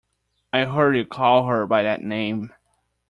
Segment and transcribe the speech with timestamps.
[0.51, 2.51] I heard you call her by that name.